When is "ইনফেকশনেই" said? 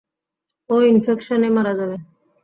0.91-1.51